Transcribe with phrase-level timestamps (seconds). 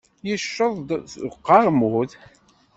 [0.27, 2.11] Yecceḍ-d seg uqermud.